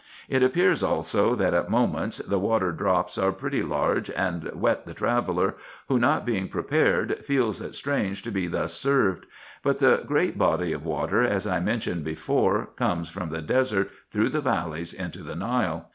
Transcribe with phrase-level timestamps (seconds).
[0.27, 4.95] It appears also, that at moments the water drops are pretty large, and wet the
[4.95, 5.53] traveller,
[5.89, 9.27] who, not being prepared, feels it strange to be thus served;
[9.61, 14.29] but the great body of water, as I mentioned before, comes from the desert, through
[14.29, 15.85] the valleys into the Nile.